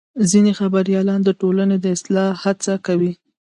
ځینې 0.31 0.51
خبریالان 0.59 1.19
د 1.23 1.29
ټولنې 1.41 1.77
د 1.79 1.85
اصلاح 1.95 2.29
هڅه 2.43 2.73
کوي. 2.85 3.11